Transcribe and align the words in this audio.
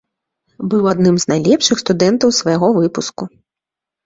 Быў 0.71 0.87
адным 0.93 1.19
з 1.23 1.31
найлепшых 1.31 1.83
студэнтаў 1.83 2.33
свайго 2.39 2.67
выпуску. 2.79 3.23